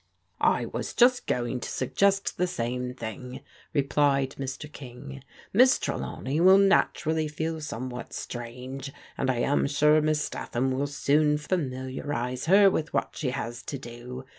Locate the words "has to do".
13.29-14.25